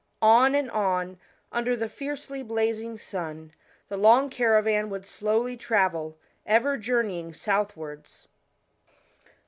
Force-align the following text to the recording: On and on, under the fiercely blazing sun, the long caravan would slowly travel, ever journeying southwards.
On 0.23 0.55
and 0.55 0.71
on, 0.71 1.19
under 1.51 1.75
the 1.75 1.87
fiercely 1.87 2.41
blazing 2.41 2.97
sun, 2.97 3.53
the 3.87 3.97
long 3.97 4.31
caravan 4.31 4.89
would 4.89 5.05
slowly 5.05 5.55
travel, 5.55 6.17
ever 6.43 6.75
journeying 6.75 7.35
southwards. 7.35 8.27